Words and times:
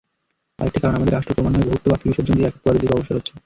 আরেকটি 0.59 0.79
কারণ 0.81 0.95
আমাদের 0.97 1.15
রাষ্ট্র 1.15 1.33
ক্রমান্বয়ে 1.35 1.67
বহুত্ববাদকে 1.69 2.07
বিসর্জন 2.09 2.35
দিয়ে 2.37 2.49
একত্ববাদের 2.49 2.81
দিকে 2.81 2.93
অগ্রসর 2.93 3.17
হচ্ছে। 3.17 3.33